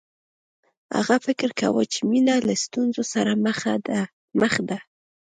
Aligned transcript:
هغه 0.97 1.15
فکر 1.25 1.49
کاوه 1.59 1.83
چې 1.93 1.99
مینه 2.09 2.35
له 2.47 2.55
ستونزو 2.63 3.03
سره 3.13 3.31
مخ 4.41 4.53
ده 4.69 4.77